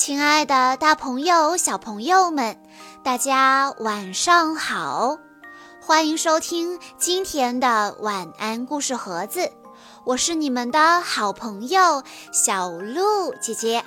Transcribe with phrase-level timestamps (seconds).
[0.00, 2.58] 亲爱的，大朋友、小朋友们，
[3.04, 5.18] 大家晚上好！
[5.78, 9.52] 欢迎收听今天的晚安故事盒子，
[10.06, 12.02] 我是你们的好朋友
[12.32, 13.84] 小鹿姐姐。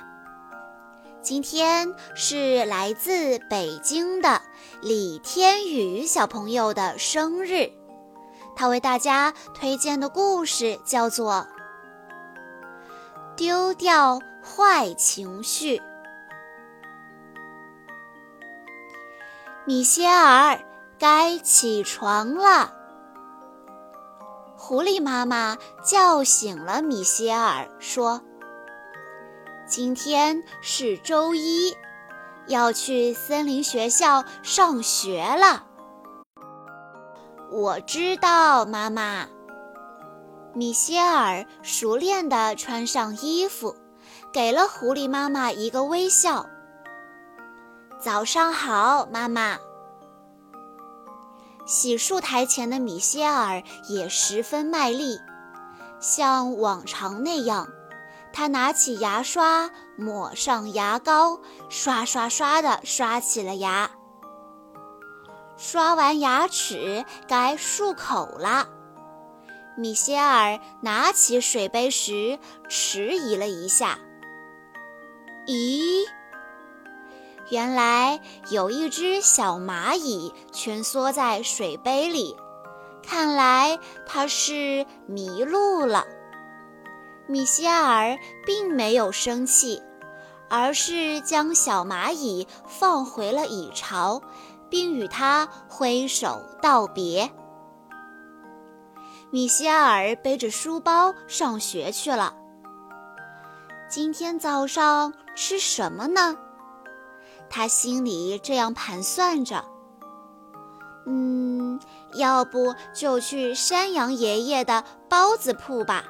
[1.20, 4.40] 今天是来自北京的
[4.82, 7.68] 李天宇小朋友的生日，
[8.54, 11.44] 他为大家推荐的故事叫做
[13.34, 15.78] 《丢掉坏情绪》。
[19.66, 20.60] 米歇尔，
[20.98, 22.70] 该起床了。
[24.58, 28.20] 狐狸妈妈叫醒了米歇尔，说
[29.66, 31.74] ：“今天是周一，
[32.46, 35.64] 要去森林学校上学了。”
[37.50, 39.26] 我知道，妈妈。
[40.52, 43.74] 米歇尔熟练地穿上衣服，
[44.30, 46.44] 给了狐狸妈妈一个微笑。
[48.00, 49.58] 早上好，妈妈。
[51.66, 55.18] 洗漱台前的米歇尔也十分卖力，
[55.98, 57.68] 像往常那样，
[58.32, 63.90] 他拿起牙刷，抹上牙膏，刷刷刷地刷起了牙。
[65.56, 68.68] 刷完牙齿，该漱口了。
[69.76, 73.98] 米歇尔拿起水杯时迟疑了一下，
[75.46, 76.04] 咦？
[77.54, 82.36] 原来有一只小蚂蚁蜷缩在水杯里，
[83.00, 86.04] 看来它是迷路了。
[87.28, 89.80] 米歇尔并没有生气，
[90.50, 94.20] 而是将小蚂蚁放回了蚁巢，
[94.68, 97.30] 并与它挥手道别。
[99.30, 102.34] 米歇尔背着书包上学去了。
[103.88, 106.36] 今天早上吃什么呢？
[107.56, 109.64] 他心里这样盘算着
[111.06, 111.78] ：“嗯，
[112.14, 116.04] 要不就去山羊爷爷的包子铺吧。”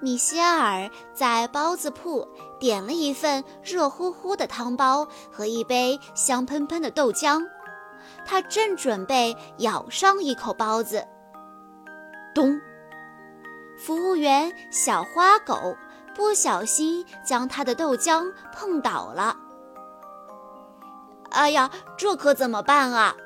[0.00, 2.26] 米歇尔在包子铺
[2.58, 7.46] 点了一份热乎乎的汤包和一杯香喷喷的豆浆，
[8.24, 11.06] 他正准备咬上一口包子，
[12.34, 12.58] 咚！
[13.76, 15.76] 服务员小花狗
[16.14, 19.36] 不小心将他的豆浆碰倒了。
[21.32, 23.16] 哎呀，这可怎么办啊！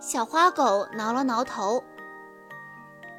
[0.00, 1.82] 小花狗挠了挠头。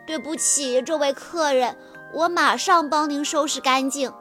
[0.06, 1.78] 对不起，这位客人，
[2.14, 4.12] 我马上帮您收拾干净。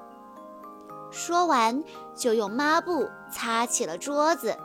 [1.10, 1.82] 说完，
[2.15, 4.56] 就用抹布擦起了桌子。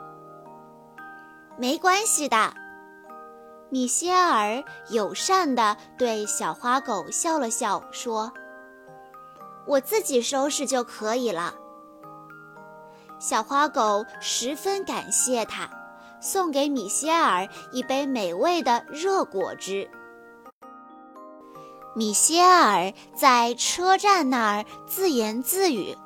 [1.57, 2.53] 没关系的，
[3.69, 8.31] 米歇尔友善地对小花狗笑了笑，说
[9.65, 11.55] ：“我自己收拾就可以了。”
[13.19, 15.69] 小花狗十分感谢他，
[16.21, 19.89] 送给米歇尔一杯美味的热果汁。
[21.95, 25.97] 米歇尔在车站那儿自言自语：“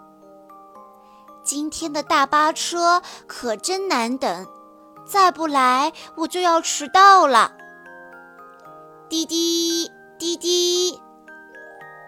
[1.44, 4.48] 今天的大巴车可真难等，
[5.06, 7.52] 再不来我就要迟到了。”
[9.10, 11.02] 滴滴滴滴，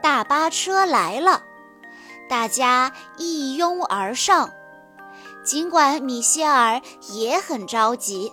[0.02, 1.44] 大巴车来了，
[2.30, 4.50] 大家一拥而上。
[5.44, 6.82] 尽管米歇尔
[7.12, 8.32] 也很着急，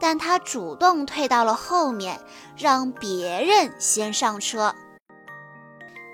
[0.00, 2.20] 但他主动退到了后面，
[2.56, 4.74] 让别人先上车。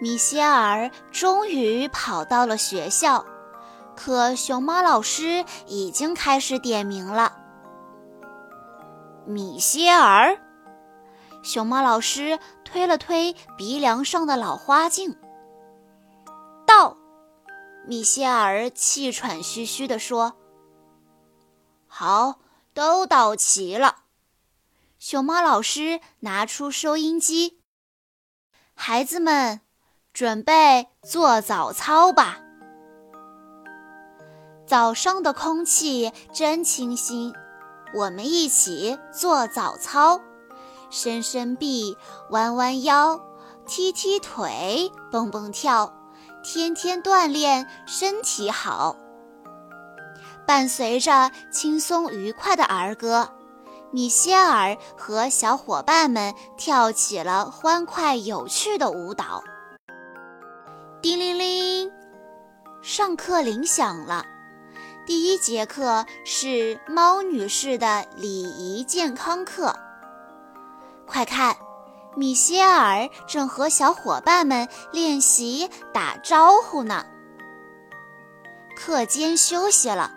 [0.01, 3.25] 米歇尔终于跑到了学校，
[3.97, 7.33] 可熊猫老师已经开始点名了。
[9.25, 10.37] 米歇尔，
[11.45, 15.17] 熊猫老师推了推鼻梁上的老花镜，
[17.87, 20.35] 米歇尔气喘吁吁地说
[21.87, 22.41] ：“好，
[22.73, 24.05] 都到齐了。”
[24.99, 27.61] 熊猫老师拿出收音机
[28.75, 29.61] ：“孩子们，
[30.13, 32.39] 准备做早操吧。”
[34.65, 37.35] 早上的空气真清新，
[37.95, 40.21] 我们一起做早操：
[40.89, 41.99] 伸伸臂，
[42.31, 43.21] 弯弯腰，
[43.67, 45.93] 踢踢腿，蹦蹦跳。
[46.43, 48.97] 天天锻炼，身体好。
[50.45, 53.33] 伴随着轻松愉快的儿歌，
[53.93, 59.45] 米歇尔和小伙伴们跳起了欢快有趣的舞蹈。
[61.01, 61.93] 叮铃铃，
[62.83, 64.27] 上课铃响了。
[65.07, 69.77] 第一节课是猫女士的礼仪健康课。
[71.07, 71.57] 快看！
[72.15, 77.07] 米歇尔正和小伙伴们练习打招呼呢。
[78.77, 80.13] 课间休息了，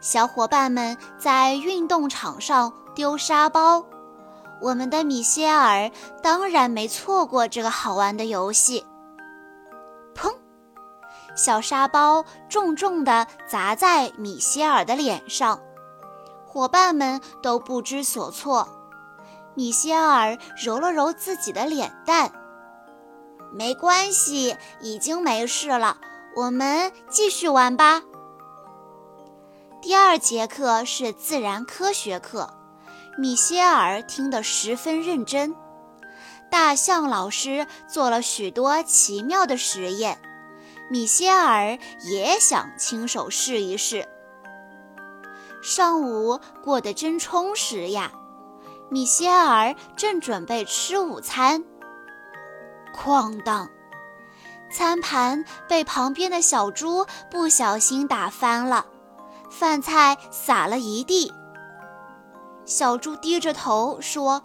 [0.00, 3.84] 小伙伴们在运动场上丢沙包。
[4.60, 5.90] 我们的米歇尔
[6.22, 8.84] 当然没错过这个好玩的游戏。
[10.14, 10.34] 砰！
[11.36, 15.60] 小沙包重重地砸在米歇尔的脸上，
[16.46, 18.66] 伙伴们都不知所措。
[19.58, 22.30] 米歇尔揉了揉自己的脸蛋，
[23.52, 25.98] 没关系，已经没事了。
[26.36, 28.00] 我们继续玩吧。
[29.82, 32.54] 第二节课是自然科学课。
[33.18, 35.56] 米歇尔听得十分认真。
[36.48, 40.20] 大象老师做了许多奇妙的实验，
[40.88, 44.08] 米歇尔也想亲手试一试。
[45.60, 48.12] 上午过得真充实呀！
[48.90, 51.62] 米歇尔正准备吃午餐，
[52.94, 53.68] 哐当，
[54.70, 58.86] 餐盘被旁边的小猪不小心打翻了，
[59.50, 61.30] 饭菜洒了一地。
[62.64, 64.42] 小猪低着头说：“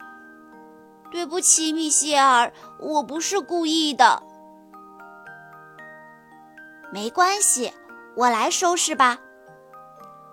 [1.10, 4.22] 对不起，米歇尔，我不是故意的。”
[6.92, 7.74] 没关系，
[8.18, 9.18] 我来收拾吧。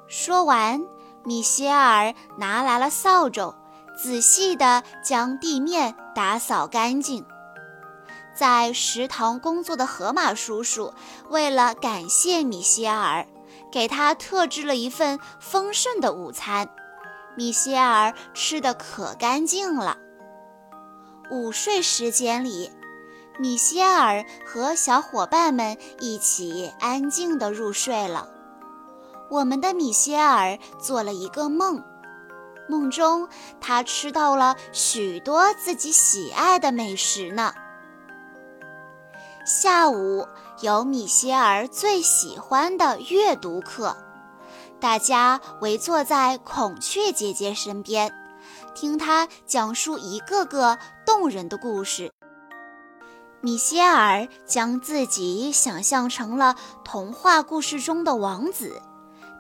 [0.08, 0.80] 说完，
[1.24, 3.54] 米歇尔拿来了扫帚，
[4.02, 7.26] 仔细地将地面打扫干净。
[8.34, 10.94] 在食堂工作的河马叔叔
[11.28, 13.26] 为了感谢米歇尔，
[13.70, 16.70] 给他特制了一份丰盛的午餐。
[17.36, 19.98] 米歇尔吃的可干净了。
[21.30, 22.70] 午睡时间里，
[23.38, 28.28] 米歇尔和小伙伴们一起安静地入睡了。
[29.30, 31.84] 我们的米歇尔做了一个梦，
[32.70, 33.28] 梦中
[33.60, 37.52] 他吃到了许多自己喜爱的美食呢。
[39.44, 40.26] 下午
[40.60, 43.96] 有米歇尔最喜欢的阅读课。
[44.78, 48.14] 大家围坐在孔雀姐姐身边，
[48.74, 52.12] 听她讲述一个个动人的故事。
[53.42, 58.80] 米歇尔将自己想象成了童话故事中的王子，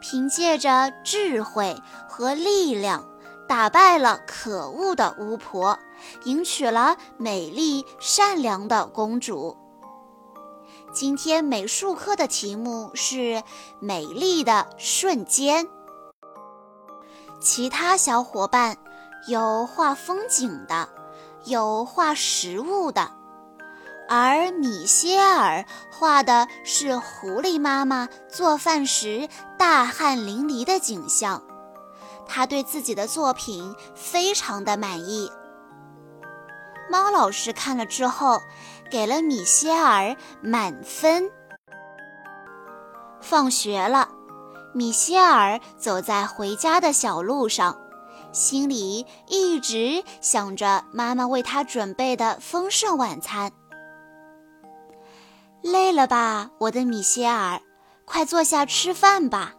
[0.00, 1.78] 凭借着智慧
[2.08, 3.06] 和力量，
[3.50, 5.76] 打败了可恶的巫婆，
[6.22, 9.56] 迎娶了美丽善良的公主。
[10.92, 13.42] 今天美术课的题目是
[13.82, 15.66] “美丽的瞬间”。
[17.42, 18.76] 其他小伙伴
[19.26, 20.88] 有画风景的，
[21.44, 23.10] 有画食物的，
[24.08, 31.42] 而米歇尔画的是狐狸妈妈做饭时大汗淋漓的景象。
[32.30, 35.30] 他对自己的作品非常的满意。
[36.88, 38.40] 猫老师看了之后。
[38.90, 41.30] 给了米歇尔满分。
[43.20, 44.08] 放学了，
[44.74, 47.78] 米歇尔走在回家的小路上，
[48.32, 53.52] 心里一直想着妈妈为他准备的丰盛晚餐。
[55.62, 57.62] 累了吧，我的米歇尔，
[58.04, 59.54] 快坐下吃饭吧。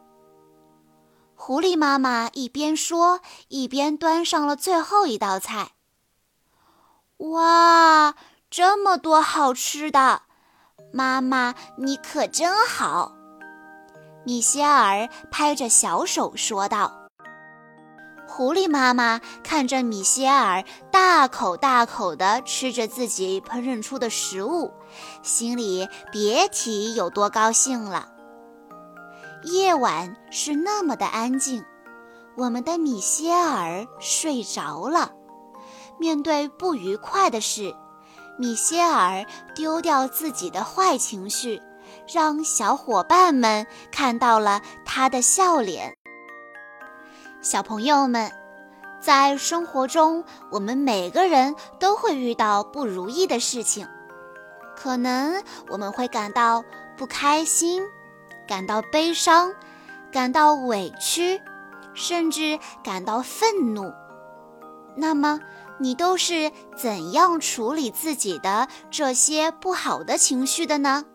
[1.52, 3.20] 狐狸妈妈一边说，
[3.50, 5.72] 一边端上了最后一道菜。
[7.18, 8.16] 哇！
[8.50, 10.22] 这么多好吃的，
[10.94, 13.12] 妈妈你可真好！
[14.24, 17.10] 米歇尔拍着小手说道。
[18.26, 24.72] 狐狸妈妈看着米歇尔大口大口地吃着自己烹饪出的食物，
[25.22, 28.11] 心里别提有多高兴了。
[29.44, 31.64] 夜晚是那么的安静，
[32.38, 35.12] 我们的米歇尔睡着了。
[36.00, 37.76] 面对不愉快的事。
[38.38, 41.62] 米歇尔丢掉自己的坏情绪，
[42.12, 45.96] 让小伙伴们看到了他的笑脸。
[47.42, 48.32] 小朋友们，
[49.00, 53.88] 在生活中，我们每个人都会遇到不如意的事情，
[54.76, 56.64] 可能我们会感到
[56.98, 57.84] 不开心，
[58.48, 59.54] 感到悲伤，
[60.12, 61.42] 感到委屈，
[61.94, 63.94] 甚至感到愤怒。
[64.96, 65.40] 那么，
[65.80, 71.06] 你都是怎样处理自己的这些不好的情绪的呢？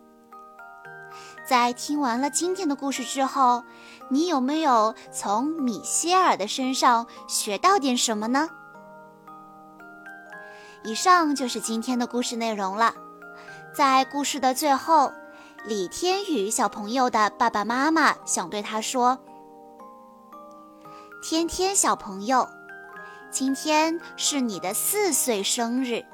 [1.47, 3.63] 在听完了今天的故事之后，
[4.09, 8.49] 你有没有从米歇尔的身上学到点什么呢？
[10.83, 12.93] 以上就是今天的故事内容了。
[13.73, 15.13] 在故事的最后，
[15.67, 19.19] 李天宇小朋友的爸爸妈妈想对他说
[21.21, 22.47] ：“天天小朋友。”
[23.29, 26.05] 今天是你的四岁生日，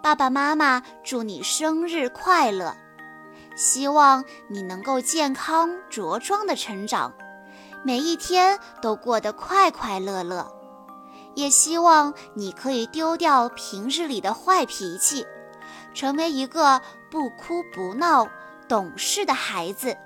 [0.00, 2.76] 爸爸妈妈祝你生日快乐！
[3.56, 7.12] 希望你能够健康茁壮的成长，
[7.84, 10.48] 每一天都过得快快乐乐。
[11.34, 15.26] 也希望你可以丢掉平日里的坏脾气，
[15.92, 18.28] 成为一个不哭不闹、
[18.68, 19.96] 懂事的孩子。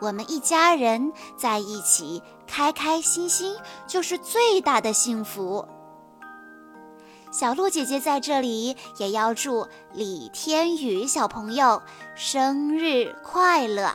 [0.00, 3.56] 我们一家人在一起，开开心心
[3.86, 5.66] 就是最大的幸福。
[7.30, 11.82] 小鹿姐姐在这里也要祝李天宇小朋友
[12.14, 13.94] 生日快乐。